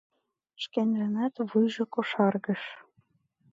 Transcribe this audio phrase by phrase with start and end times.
[0.63, 2.61] Шкенжынат вуйжо кошаргыш.